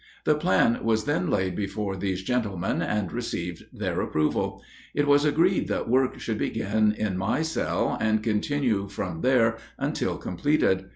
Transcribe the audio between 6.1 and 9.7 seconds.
should begin in my cell, and continue from there